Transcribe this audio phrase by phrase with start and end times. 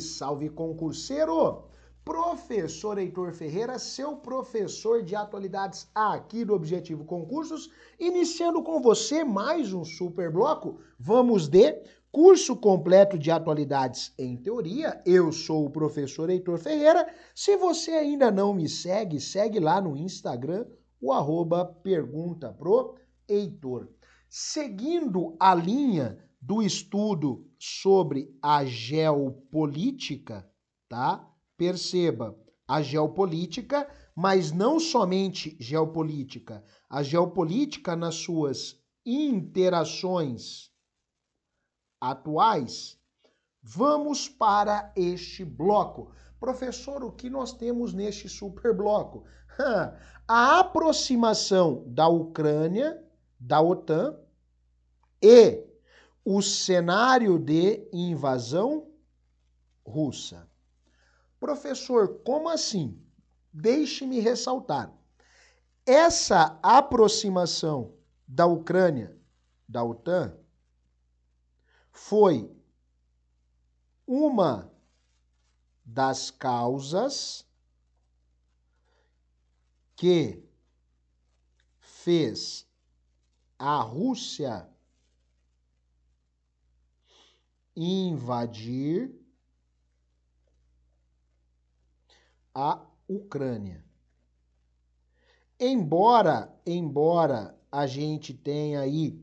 [0.00, 1.70] Salve, concurseiro!
[2.04, 9.72] Professor Heitor Ferreira, seu professor de atualidades aqui do Objetivo Concursos, iniciando com você mais
[9.72, 10.80] um super bloco.
[10.98, 15.00] Vamos de curso completo de atualidades em teoria.
[15.04, 17.06] Eu sou o professor Heitor Ferreira.
[17.34, 20.66] Se você ainda não me segue, segue lá no Instagram,
[21.00, 22.96] o arroba pergunta pro
[23.28, 23.88] Heitor.
[24.28, 30.50] Seguindo a linha do estudo sobre a geopolítica,
[30.88, 31.30] tá?
[31.58, 32.34] Perceba,
[32.66, 40.70] a geopolítica, mas não somente geopolítica, a geopolítica nas suas interações
[42.00, 42.98] atuais.
[43.62, 46.12] Vamos para este bloco.
[46.38, 49.24] Professor, o que nós temos neste super bloco?
[50.26, 53.04] A aproximação da Ucrânia,
[53.38, 54.16] da OTAN
[55.20, 55.69] e
[56.24, 58.88] o cenário de invasão
[59.84, 60.48] russa.
[61.38, 63.00] Professor, como assim?
[63.52, 64.92] Deixe-me ressaltar.
[65.86, 67.94] Essa aproximação
[68.26, 69.16] da Ucrânia
[69.68, 70.36] da OTAN
[71.90, 72.50] foi
[74.06, 74.70] uma
[75.84, 77.46] das causas
[79.96, 80.42] que
[81.80, 82.66] fez
[83.58, 84.68] a Rússia
[87.82, 89.10] invadir
[92.54, 93.82] a Ucrânia.
[95.58, 99.18] Embora, embora a gente tenha aí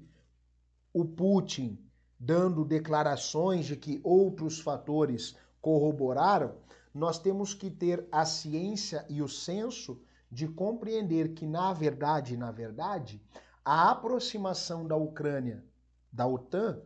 [0.91, 1.77] o Putin
[2.19, 6.55] dando declarações de que outros fatores corroboraram,
[6.93, 12.51] nós temos que ter a ciência e o senso de compreender que na verdade, na
[12.51, 13.21] verdade,
[13.63, 15.63] a aproximação da Ucrânia
[16.11, 16.81] da OTAN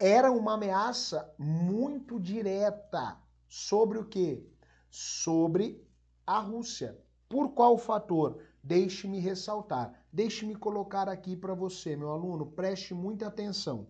[0.00, 4.42] era uma ameaça muito direta sobre o que?
[4.90, 5.86] Sobre
[6.26, 6.98] a Rússia.
[7.28, 8.42] Por qual fator?
[8.62, 13.86] Deixe-me ressaltar, deixe-me colocar aqui para você, meu aluno, preste muita atenção.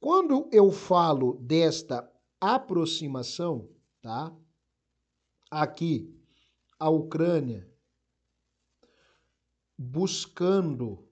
[0.00, 2.10] Quando eu falo desta
[2.40, 3.68] aproximação,
[4.00, 4.32] tá?
[5.50, 6.18] Aqui,
[6.78, 7.68] a Ucrânia
[9.78, 11.08] buscando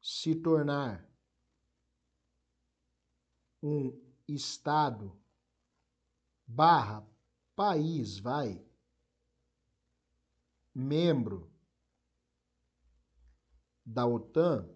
[0.00, 1.07] se tornar
[3.62, 3.92] um
[4.26, 5.18] estado
[6.46, 7.06] barra
[7.54, 8.64] país, vai,
[10.74, 11.50] membro
[13.84, 14.68] da OTAN,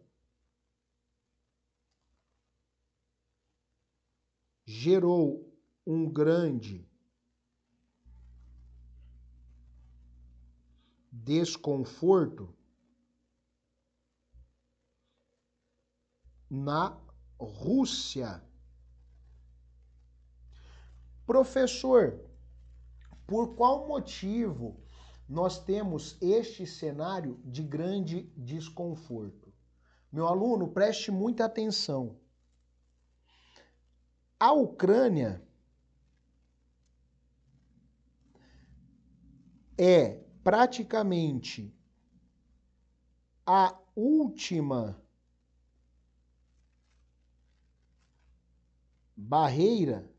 [4.64, 5.52] gerou
[5.86, 6.88] um grande
[11.10, 12.56] desconforto
[16.50, 16.98] na
[17.38, 18.42] Rússia.
[21.26, 22.20] Professor,
[23.26, 24.80] por qual motivo
[25.28, 29.52] nós temos este cenário de grande desconforto?
[30.10, 32.18] Meu aluno, preste muita atenção.
[34.38, 35.42] A Ucrânia
[39.78, 41.74] é praticamente
[43.46, 45.00] a última
[49.16, 50.11] barreira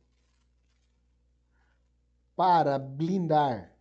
[2.35, 3.71] para blindar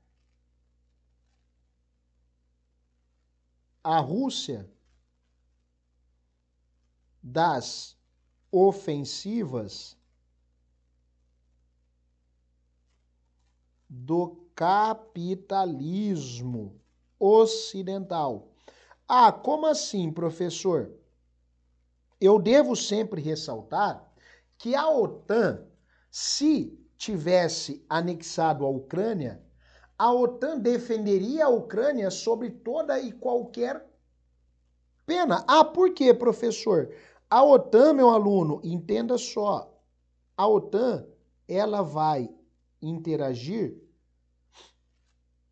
[3.82, 4.70] a Rússia
[7.22, 7.96] das
[8.50, 9.96] ofensivas
[13.88, 16.78] do capitalismo
[17.19, 18.52] ocidental.
[19.08, 20.92] Ah, como assim, professor?
[22.20, 24.08] Eu devo sempre ressaltar
[24.56, 25.66] que a OTAN,
[26.10, 29.43] se tivesse anexado a Ucrânia,
[29.99, 33.84] a OTAN defenderia a Ucrânia sobre toda e qualquer
[35.04, 35.44] pena.
[35.49, 36.94] Ah, por quê, professor?
[37.28, 39.76] A OTAN, meu aluno, entenda só,
[40.37, 41.04] a OTAN,
[41.49, 42.32] ela vai
[42.81, 43.82] interagir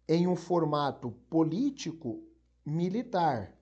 [0.07, 2.23] em um formato político
[2.65, 3.59] militar.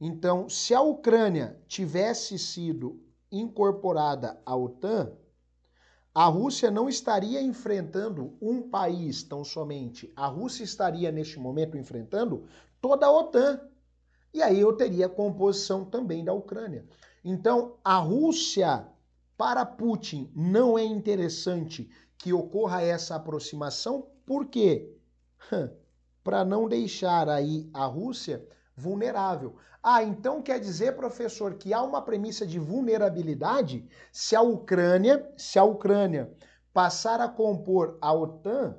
[0.00, 3.02] Então, se a Ucrânia tivesse sido
[3.32, 5.12] incorporada à OTAN,
[6.16, 10.10] a Rússia não estaria enfrentando um país tão somente.
[10.16, 12.46] A Rússia estaria, neste momento, enfrentando
[12.80, 13.60] toda a OTAN.
[14.32, 16.86] E aí eu teria a composição também da Ucrânia.
[17.22, 18.88] Então, a Rússia,
[19.36, 24.96] para Putin, não é interessante que ocorra essa aproximação, por quê?
[26.24, 28.42] Para não deixar aí a Rússia
[28.76, 29.56] vulnerável.
[29.82, 35.58] Ah, então quer dizer, professor, que há uma premissa de vulnerabilidade se a Ucrânia, se
[35.58, 36.32] a Ucrânia
[36.72, 38.76] passar a compor a OTAN,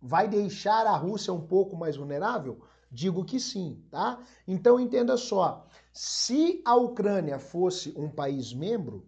[0.00, 2.62] vai deixar a Rússia um pouco mais vulnerável?
[2.90, 4.20] Digo que sim, tá?
[4.46, 9.06] Então entenda só, se a Ucrânia fosse um país membro,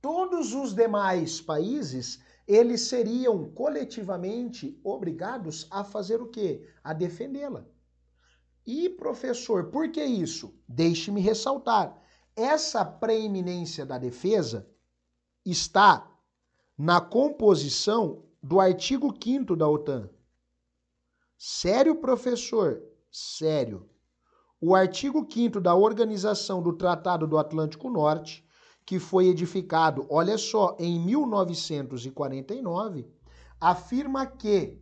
[0.00, 6.66] todos os demais países eles seriam coletivamente obrigados a fazer o quê?
[6.82, 7.66] A defendê-la.
[8.70, 10.54] E professor, por que isso?
[10.68, 11.98] Deixe-me ressaltar.
[12.36, 14.68] Essa preeminência da defesa
[15.42, 16.06] está
[16.76, 20.10] na composição do artigo 5 da OTAN.
[21.38, 22.82] Sério, professor?
[23.10, 23.88] Sério.
[24.60, 28.46] O artigo 5 da Organização do Tratado do Atlântico Norte,
[28.84, 33.10] que foi edificado, olha só, em 1949,
[33.58, 34.78] afirma que,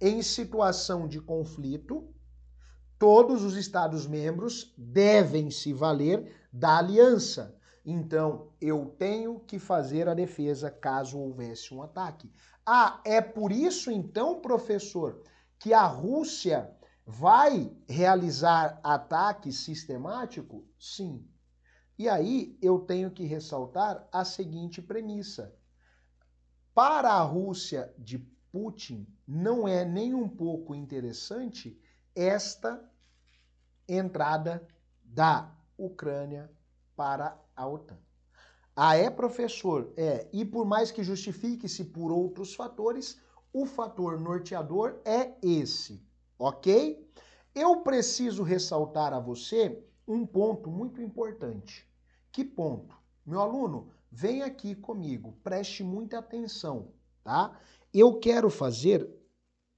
[0.00, 2.15] em situação de conflito,
[2.98, 7.56] todos os Estados-membros devem se valer da aliança
[7.88, 12.32] então, eu tenho que fazer a defesa caso houvesse um ataque.
[12.66, 15.22] Ah, é por isso então, professor,
[15.56, 16.68] que a Rússia
[17.06, 20.66] vai realizar ataque sistemático?
[20.76, 21.24] Sim.
[21.96, 25.54] E aí eu tenho que ressaltar a seguinte premissa.
[26.74, 28.18] Para a Rússia de
[28.50, 31.80] Putin, não é nem um pouco interessante
[32.16, 32.82] esta
[33.86, 34.66] entrada
[35.04, 36.50] da Ucrânia
[36.96, 37.98] para a OTAN.
[38.74, 39.92] Ah, é professor?
[39.96, 40.28] É.
[40.32, 43.20] E por mais que justifique-se por outros fatores,
[43.52, 46.02] o fator norteador é esse,
[46.38, 47.10] ok?
[47.54, 51.88] Eu preciso ressaltar a você um ponto muito importante.
[52.30, 52.94] Que ponto?
[53.24, 56.92] Meu aluno, vem aqui comigo, preste muita atenção,
[57.24, 57.58] tá?
[57.94, 59.08] Eu quero fazer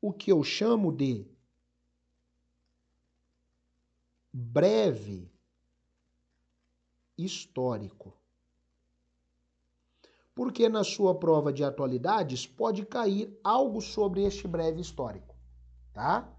[0.01, 1.25] o que eu chamo de
[4.41, 5.29] breve
[7.17, 8.17] histórico.
[10.33, 15.35] Porque na sua prova de atualidades pode cair algo sobre este breve histórico,
[15.93, 16.33] tá?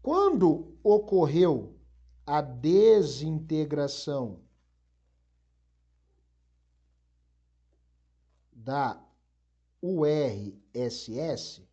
[0.00, 1.76] Quando ocorreu
[2.24, 4.44] a desintegração
[8.52, 9.04] da
[9.82, 11.68] URSS,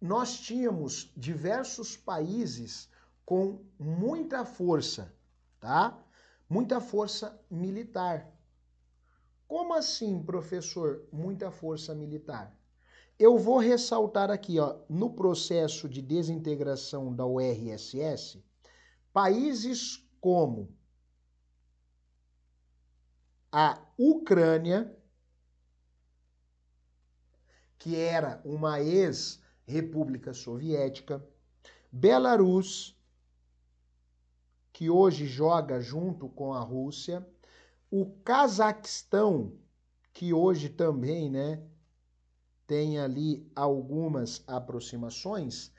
[0.00, 2.90] nós tínhamos diversos países
[3.32, 5.10] com muita força,
[5.58, 5.98] tá?
[6.46, 8.30] muita força militar.
[9.48, 12.54] Como assim, professor, muita força militar?
[13.18, 18.44] Eu vou ressaltar aqui, ó, no processo de desintegração da URSS,
[19.14, 20.68] países como
[23.50, 24.94] a Ucrânia,
[27.78, 31.26] que era uma ex-república soviética,
[31.90, 32.94] Belarus,
[34.72, 37.26] que hoje joga junto com a Rússia,
[37.90, 39.52] o Cazaquistão,
[40.12, 41.60] que hoje também, né,
[42.66, 45.70] tem ali algumas aproximações,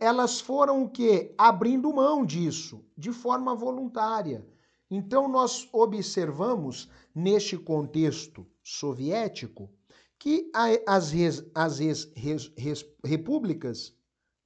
[0.00, 1.34] elas foram o quê?
[1.38, 4.46] Abrindo mão disso, de forma voluntária.
[4.90, 9.70] Então, nós observamos, neste contexto soviético,
[10.18, 11.12] que as,
[11.54, 13.94] as ex, res, res, repúblicas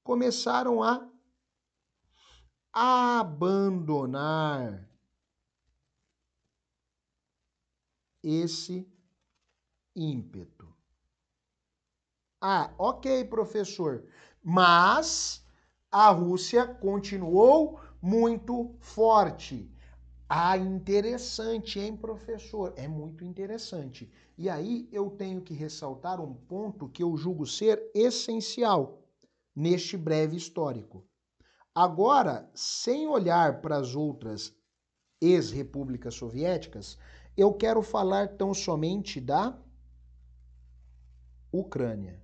[0.02, 1.08] começaram a
[2.72, 4.88] abandonar
[8.22, 8.86] esse
[9.94, 10.68] ímpeto.
[12.40, 14.04] Ah, ok, professor,
[14.42, 15.44] mas
[15.90, 19.70] a Rússia continuou muito forte.
[20.32, 22.72] Ah, interessante, hein, professor?
[22.76, 24.08] É muito interessante.
[24.38, 29.02] E aí eu tenho que ressaltar um ponto que eu julgo ser essencial
[29.54, 31.04] neste breve histórico.
[31.74, 34.54] Agora, sem olhar para as outras
[35.20, 36.96] ex-repúblicas soviéticas,
[37.36, 39.58] eu quero falar tão somente da
[41.52, 42.20] Ucrânia.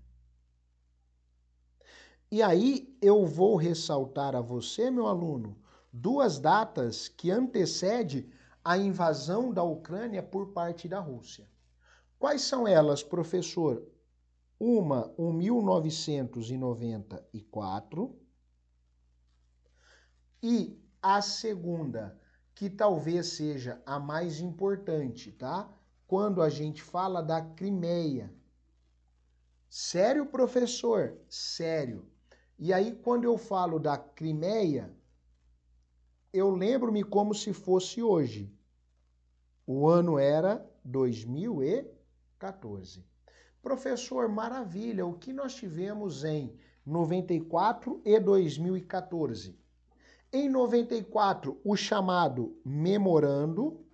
[2.30, 5.56] E aí eu vou ressaltar a você, meu aluno,
[5.96, 8.30] duas datas que antecedem
[8.62, 11.48] a invasão da Ucrânia por parte da Rússia.
[12.18, 13.82] Quais são elas, professor?
[14.58, 18.14] Uma, em 1994,
[20.42, 22.20] e a segunda,
[22.54, 25.68] que talvez seja a mais importante, tá?
[26.06, 28.32] Quando a gente fala da Crimeia.
[29.68, 31.18] Sério, professor?
[31.28, 32.08] Sério.
[32.58, 34.95] E aí, quando eu falo da Crimeia,
[36.36, 38.52] eu lembro-me como se fosse hoje.
[39.66, 43.04] O ano era 2014.
[43.62, 49.58] Professor, maravilha, o que nós tivemos em 94 e 2014?
[50.32, 53.84] Em 94, o chamado Memorando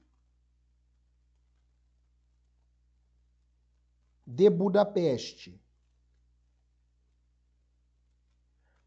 [4.27, 5.62] de Budapeste.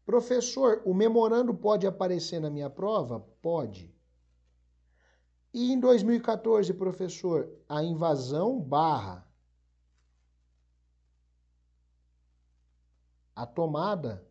[0.06, 3.18] Professor, o memorando pode aparecer na minha prova?
[3.42, 3.92] Pode.
[5.52, 9.26] E em 2014, professor, a invasão barra
[13.34, 14.24] a tomada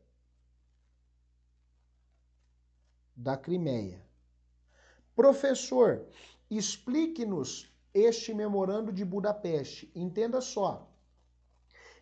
[3.14, 4.02] da Crimeia.
[5.14, 6.08] Professor,
[6.50, 9.92] explique-nos este memorando de Budapeste.
[9.94, 10.90] Entenda só.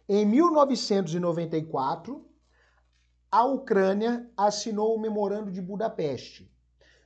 [0.07, 2.32] Em 1994,
[3.33, 6.47] a Ucrânia assinou o memorando de Budapeste.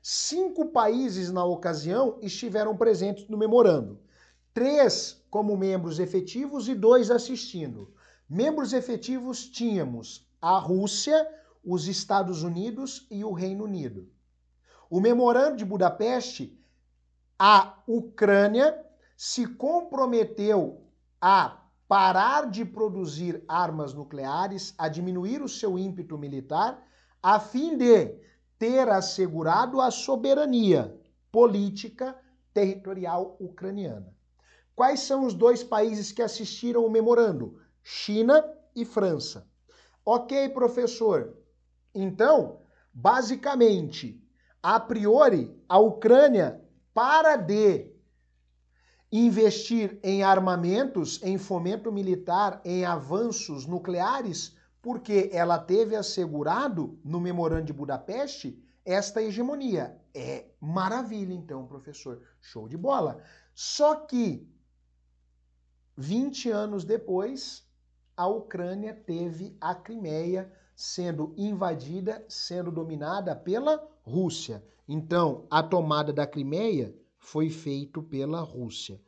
[0.03, 3.97] Cinco países na ocasião estiveram presentes no memorando.
[4.53, 7.93] Três como membros efetivos e dois assistindo.
[8.27, 11.25] Membros efetivos tínhamos a Rússia,
[11.63, 14.09] os Estados Unidos e o Reino Unido.
[14.89, 16.61] O memorando de Budapeste,
[17.39, 18.77] a Ucrânia
[19.15, 20.81] se comprometeu
[21.21, 26.83] a parar de produzir armas nucleares, a diminuir o seu ímpeto militar,
[27.23, 28.19] a fim de
[28.59, 30.99] ter assegurado a soberania
[31.31, 32.15] política
[32.53, 34.13] territorial ucraniana.
[34.75, 37.59] Quais são os dois países que assistiram o memorando?
[37.83, 38.43] China
[38.75, 39.47] e França.
[40.05, 41.35] Ok, professor,
[41.93, 42.61] então,
[42.93, 44.21] basicamente,
[44.61, 46.61] a priori, a Ucrânia
[46.93, 47.91] para de
[49.11, 57.65] investir em armamentos, em fomento militar, em avanços nucleares, porque ela teve assegurado no memorando
[57.65, 59.97] de Budapeste esta hegemonia.
[60.13, 62.21] É maravilha, então, professor.
[62.41, 63.21] Show de bola.
[63.53, 64.47] Só que
[65.95, 67.65] 20 anos depois,
[68.15, 74.63] a Ucrânia teve a Crimeia sendo invadida, sendo dominada pela Rússia.
[74.87, 76.95] Então, a tomada da Crimeia
[77.27, 79.01] foi feito pela Rússia.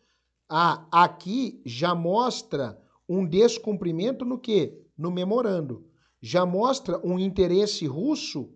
[0.49, 4.85] Ah, aqui já mostra um descumprimento no que?
[4.97, 5.87] No memorando.
[6.21, 8.51] Já mostra um interesse russo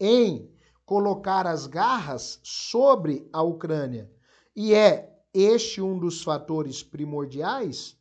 [0.00, 0.50] em
[0.84, 4.10] colocar as garras sobre a Ucrânia.
[4.54, 7.96] E é este um dos fatores primordiais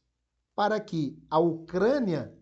[0.55, 2.35] para que a Ucrânia,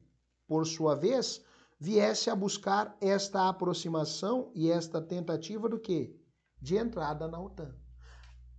[0.48, 1.44] por sua vez,
[1.78, 6.16] viesse a buscar esta aproximação e esta tentativa do que?
[6.62, 7.76] De entrada na OTAN.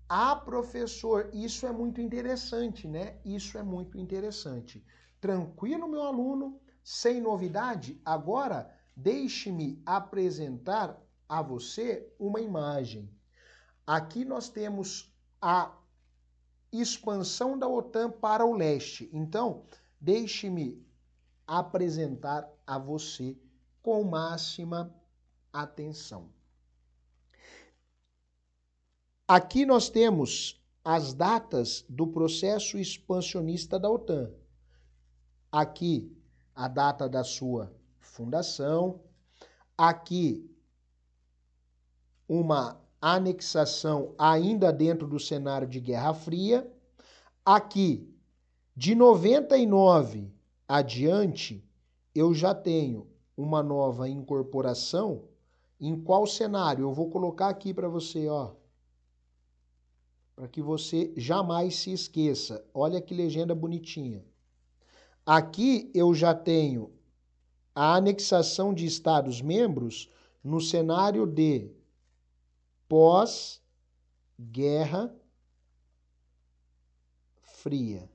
[0.08, 3.18] Ah, professor, isso é muito interessante, né?
[3.24, 4.84] Isso é muito interessante.
[5.20, 8.00] Tranquilo, meu aluno, sem novidade?
[8.04, 10.96] Agora, deixe-me apresentar
[11.28, 13.10] a você uma imagem.
[13.84, 15.76] Aqui nós temos a
[16.72, 19.10] expansão da OTAN para o leste.
[19.12, 19.64] Então,
[20.00, 20.86] deixe-me
[21.46, 23.36] apresentar a você
[23.82, 24.94] com máxima
[25.52, 26.35] atenção.
[29.28, 34.30] Aqui nós temos as datas do processo expansionista da OTAN.
[35.50, 36.16] Aqui
[36.54, 39.00] a data da sua fundação,
[39.76, 40.48] aqui
[42.28, 46.72] uma anexação ainda dentro do cenário de Guerra Fria,
[47.44, 48.08] aqui
[48.76, 50.32] de 99
[50.68, 51.68] adiante
[52.14, 55.24] eu já tenho uma nova incorporação.
[55.80, 56.84] Em qual cenário?
[56.84, 58.54] Eu vou colocar aqui para você, ó.
[60.36, 62.62] Para que você jamais se esqueça.
[62.74, 64.22] Olha que legenda bonitinha.
[65.24, 66.92] Aqui eu já tenho
[67.74, 70.10] a anexação de Estados membros
[70.44, 71.70] no cenário de
[72.86, 73.62] pós-guerra
[77.42, 78.08] fria.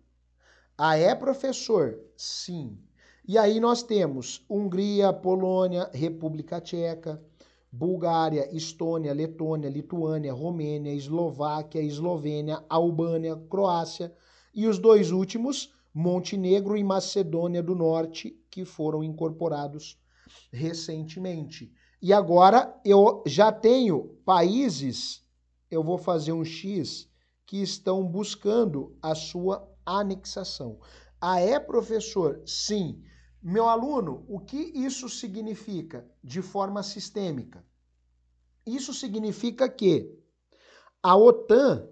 [0.77, 1.99] Ah, é, professor?
[2.15, 2.79] Sim.
[3.27, 7.21] E aí nós temos Hungria, Polônia, República Tcheca,
[7.71, 14.13] Bulgária, Estônia, Letônia, Lituânia, Romênia, Eslováquia, Eslovênia, Albânia, Croácia
[14.53, 19.97] e os dois últimos, Montenegro e Macedônia do Norte, que foram incorporados
[20.51, 21.71] recentemente.
[22.01, 25.21] E agora eu já tenho países
[25.71, 27.09] eu vou fazer um X
[27.45, 30.79] que estão buscando a sua anexação.
[31.19, 32.41] Ah, é, professor?
[32.45, 33.01] Sim.
[33.41, 37.65] Meu aluno, o que isso significa de forma sistêmica?
[38.65, 40.17] Isso significa que
[41.01, 41.89] a OTAN,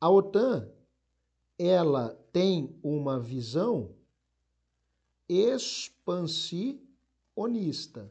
[0.00, 0.72] a OTAN,
[1.58, 3.94] ela tem uma visão
[5.28, 8.10] expansionista.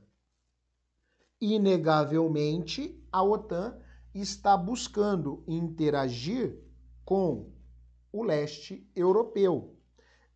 [1.41, 3.82] Inegavelmente, a OTAN
[4.13, 6.62] está buscando interagir
[7.03, 7.51] com
[8.12, 9.75] o leste europeu.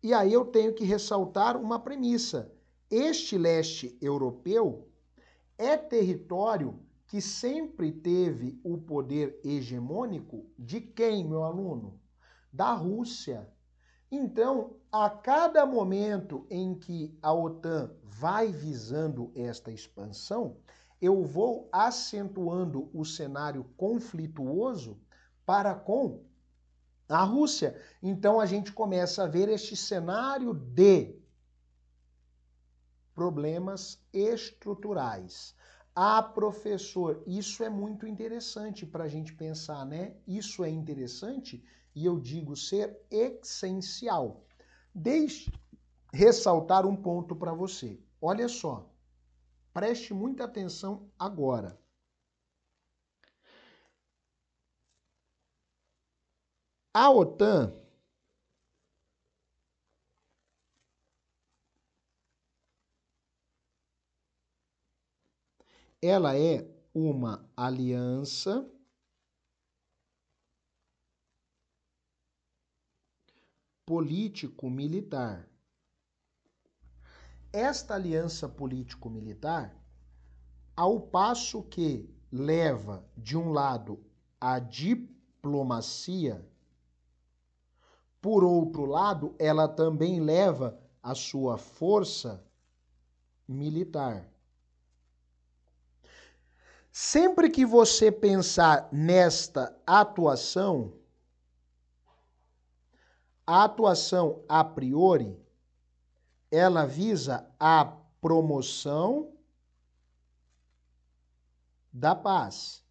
[0.02, 2.52] E aí eu tenho que ressaltar uma premissa:
[2.90, 4.88] este leste europeu
[5.56, 12.00] é território que sempre teve o poder hegemônico de quem, meu aluno?
[12.52, 13.48] Da Rússia.
[14.10, 20.56] Então, a cada momento em que a OTAN vai visando esta expansão,
[21.00, 25.00] eu vou acentuando o cenário conflituoso
[25.46, 26.24] para com
[27.08, 27.80] a Rússia.
[28.02, 31.14] Então a gente começa a ver este cenário de
[33.14, 35.54] problemas estruturais.
[35.94, 40.14] Ah, professor, isso é muito interessante para a gente pensar, né?
[40.26, 41.62] Isso é interessante
[41.94, 44.42] e eu digo ser essencial.
[44.94, 45.52] Deixe
[46.12, 48.00] ressaltar um ponto para você.
[48.20, 48.88] Olha só.
[49.72, 51.78] Preste muita atenção agora.
[56.94, 57.72] A OTAN
[66.02, 68.68] ela é uma aliança
[73.86, 75.48] político-militar.
[77.52, 79.74] Esta aliança político-militar,
[80.76, 84.04] ao passo que leva, de um lado,
[84.40, 86.46] a diplomacia,
[88.22, 92.40] por outro lado, ela também leva a sua força
[93.48, 94.30] militar.
[96.92, 100.92] Sempre que você pensar nesta atuação,
[103.44, 105.36] a atuação a priori,
[106.48, 107.84] ela visa a
[108.20, 109.32] promoção
[111.92, 112.84] da paz.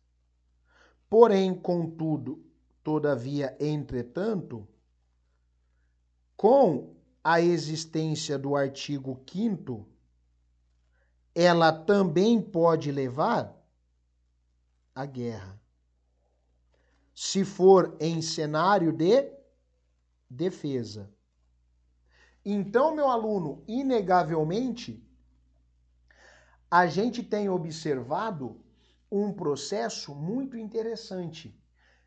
[1.10, 2.44] Porém, contudo,
[2.84, 4.67] todavia, entretanto,
[6.41, 9.88] com a existência do artigo 5
[11.36, 13.56] ela também pode levar
[14.95, 15.62] à guerra.
[17.13, 19.32] Se for em cenário de
[20.27, 21.13] defesa.
[22.43, 25.08] Então, meu aluno, inegavelmente,
[26.71, 28.60] a gente tem observado
[29.12, 31.56] um processo muito interessante,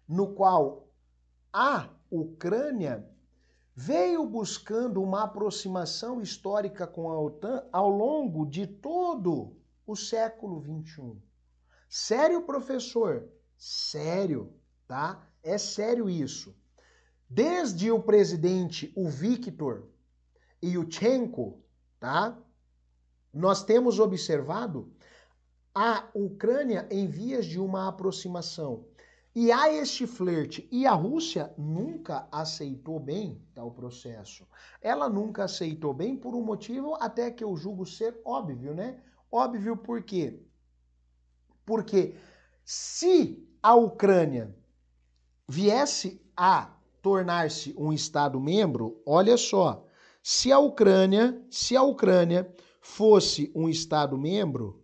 [0.08, 0.88] no qual
[1.52, 3.13] a Ucrânia
[3.74, 9.56] veio buscando uma aproximação histórica com a OTAN ao longo de todo
[9.86, 11.16] o século XXI.
[11.88, 13.28] Sério, professor?
[13.56, 14.52] Sério,
[14.86, 15.28] tá?
[15.42, 16.54] É sério isso.
[17.28, 19.88] Desde o presidente, o Victor,
[20.62, 21.62] Yushchenko,
[21.98, 22.38] tá?
[23.32, 24.92] Nós temos observado
[25.74, 28.86] a Ucrânia em vias de uma aproximação.
[29.34, 30.68] E há este flerte.
[30.70, 34.46] E a Rússia nunca aceitou bem tal processo.
[34.80, 39.00] Ela nunca aceitou bem por um motivo até que eu julgo ser óbvio, né?
[39.30, 40.40] Óbvio por quê?
[41.66, 42.14] Porque
[42.64, 44.54] se a Ucrânia
[45.48, 46.70] viesse a
[47.02, 49.84] tornar-se um Estado membro, olha só,
[50.22, 54.82] se a Ucrânia, se a Ucrânia fosse um estado membro,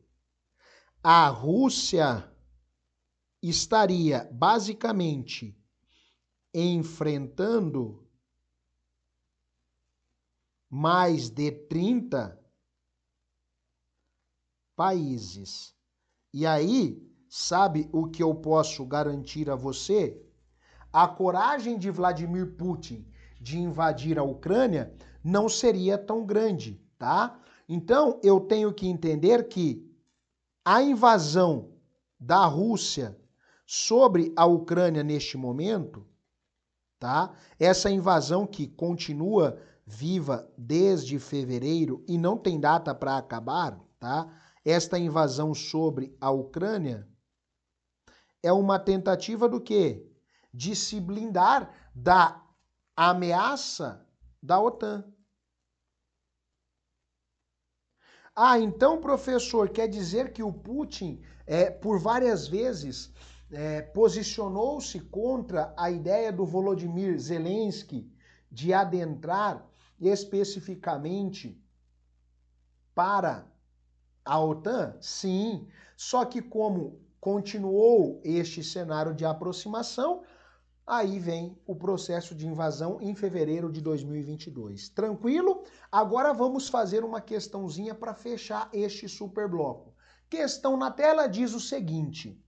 [1.02, 2.29] a Rússia
[3.42, 5.56] estaria basicamente
[6.52, 8.06] enfrentando
[10.68, 12.38] mais de 30
[14.76, 15.74] países.
[16.32, 20.20] E aí, sabe o que eu posso garantir a você?
[20.92, 23.06] A coragem de Vladimir Putin
[23.40, 27.40] de invadir a Ucrânia não seria tão grande, tá?
[27.68, 29.88] Então, eu tenho que entender que
[30.64, 31.72] a invasão
[32.18, 33.16] da Rússia
[33.72, 36.04] sobre a Ucrânia neste momento,
[36.98, 37.32] tá?
[37.56, 44.28] Essa invasão que continua viva desde fevereiro e não tem data para acabar, tá?
[44.64, 47.06] Esta invasão sobre a Ucrânia
[48.42, 50.04] é uma tentativa do quê?
[50.52, 52.44] De se blindar da
[52.96, 54.04] ameaça
[54.42, 55.04] da OTAN.
[58.34, 63.12] Ah, então, professor, quer dizer que o Putin, é, por várias vezes,
[63.52, 68.10] é, posicionou-se contra a ideia do Volodymyr Zelensky
[68.50, 69.66] de adentrar
[70.00, 71.62] especificamente
[72.94, 73.46] para
[74.24, 74.96] a OTAN?
[75.00, 75.68] Sim.
[75.96, 80.22] Só que como continuou este cenário de aproximação,
[80.86, 84.88] aí vem o processo de invasão em fevereiro de 2022.
[84.88, 85.64] Tranquilo?
[85.92, 89.94] Agora vamos fazer uma questãozinha para fechar este super bloco.
[90.28, 92.40] Questão na tela diz o seguinte: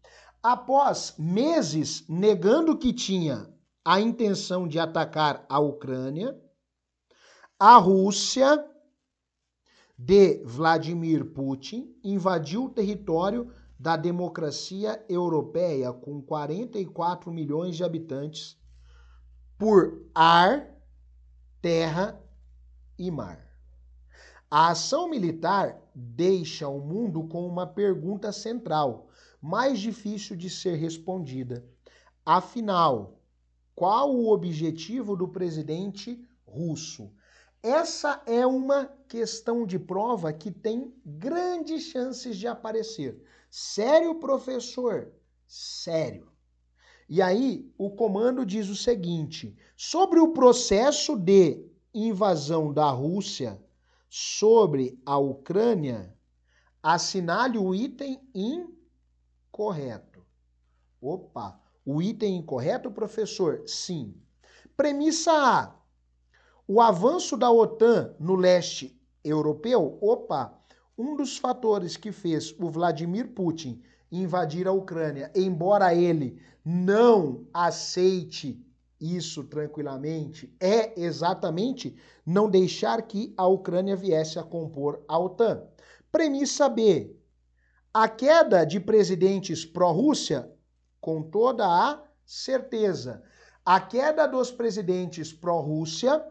[0.43, 3.49] após meses negando que tinha
[3.85, 6.37] a intenção de atacar a Ucrânia,
[7.59, 8.65] a Rússia
[9.97, 18.57] de Vladimir Putin invadiu o território da democracia europeia com 44 milhões de habitantes
[19.59, 20.69] por ar,
[21.61, 22.21] terra
[22.99, 23.49] e mar.
[24.51, 29.09] A ação militar deixa o mundo com uma pergunta central,
[29.43, 31.65] mais difícil de ser respondida.
[32.25, 33.21] Afinal,
[33.75, 37.11] qual o objetivo do presidente russo?
[37.63, 43.21] Essa é uma questão de prova que tem grandes chances de aparecer.
[43.51, 45.13] Sério, professor?
[45.47, 46.31] Sério.
[47.09, 53.61] E aí, o comando diz o seguinte: sobre o processo de invasão da Rússia
[54.15, 56.15] sobre a Ucrânia,
[56.83, 58.21] assinale o item
[59.53, 60.25] incorreto.
[60.99, 63.63] Opa, o item incorreto, professor?
[63.67, 64.15] Sim.
[64.75, 65.77] Premissa A:
[66.67, 69.99] o avanço da OTAN no leste europeu.
[70.01, 70.59] Opa,
[70.97, 78.65] um dos fatores que fez o Vladimir Putin invadir a Ucrânia, embora ele não aceite
[78.99, 85.63] isso tranquilamente, é exatamente não deixar que a Ucrânia viesse a compor a OTAN.
[86.11, 87.17] Premissa B:
[87.95, 90.51] a queda de presidentes pró-Rússia,
[91.01, 93.23] com toda a certeza.
[93.65, 96.25] A queda dos presidentes pró-Rússia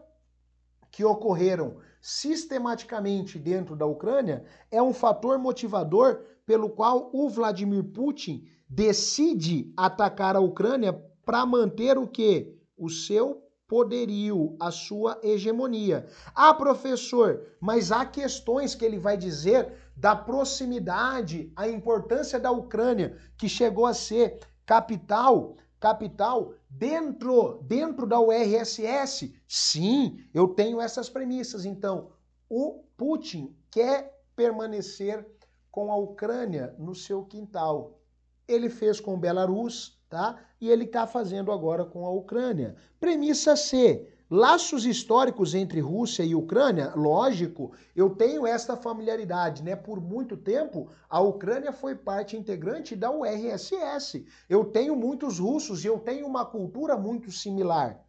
[0.90, 8.44] que ocorreram sistematicamente dentro da Ucrânia é um fator motivador pelo qual o Vladimir Putin
[8.68, 10.92] decide atacar a Ucrânia
[11.24, 12.58] para manter o que?
[12.76, 16.06] O seu poderio, a sua hegemonia.
[16.34, 23.16] Ah, professor, mas há questões que ele vai dizer da proximidade, a importância da Ucrânia,
[23.36, 29.34] que chegou a ser capital capital dentro dentro da URSS?
[29.48, 31.64] Sim, eu tenho essas premissas.
[31.64, 32.12] Então,
[32.48, 35.26] o Putin quer permanecer
[35.72, 37.98] com a Ucrânia no seu quintal.
[38.46, 40.38] Ele fez com Belarus, tá?
[40.60, 42.76] E ele está fazendo agora com a Ucrânia.
[43.00, 49.76] Premissa C: Laços históricos entre Rússia e Ucrânia, lógico, eu tenho esta familiaridade, né?
[49.76, 54.24] Por muito tempo, a Ucrânia foi parte integrante da URSS.
[54.48, 58.02] Eu tenho muitos russos e eu tenho uma cultura muito similar.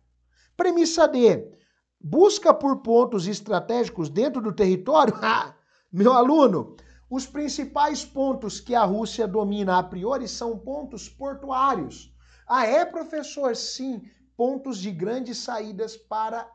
[0.55, 1.51] Premissa D.
[1.99, 5.13] Busca por pontos estratégicos dentro do território?
[5.91, 6.77] Meu aluno,
[7.09, 12.15] os principais pontos que a Rússia domina a priori são pontos portuários.
[12.47, 13.53] Ah, é, professor?
[13.57, 14.01] Sim,
[14.37, 16.49] pontos de grandes saídas para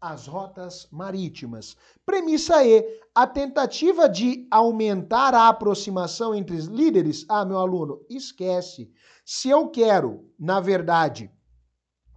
[0.00, 1.76] as rotas marítimas.
[2.06, 2.82] Premissa E:
[3.14, 7.26] a tentativa de aumentar a aproximação entre os líderes.
[7.28, 8.90] Ah, meu aluno, esquece.
[9.24, 11.30] Se eu quero, na verdade,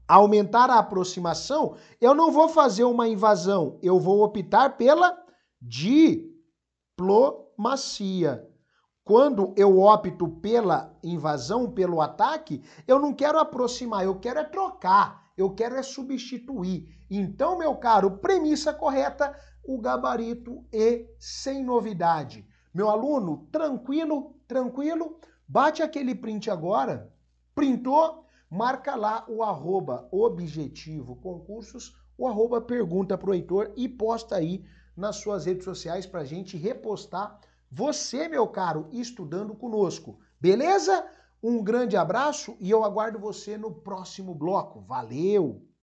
[0.07, 5.17] aumentar a aproximação, eu não vou fazer uma invasão, eu vou optar pela
[5.61, 8.47] diplomacia.
[9.05, 15.29] Quando eu opto pela invasão, pelo ataque, eu não quero aproximar, eu quero é trocar,
[15.37, 16.87] eu quero é substituir.
[17.11, 22.47] Então, meu caro, premissa correta, o gabarito E sem novidade.
[22.73, 27.13] Meu aluno, tranquilo, tranquilo, bate aquele print agora,
[27.53, 34.63] printou, marca lá o arroba objetivo concursos, o arroba pergunta pro Heitor e posta aí
[34.95, 37.37] nas suas redes sociais pra gente repostar
[37.75, 40.19] você, meu caro, estudando conosco.
[40.39, 41.09] Beleza?
[41.41, 44.81] Um grande abraço e eu aguardo você no próximo bloco.
[44.81, 45.67] Valeu!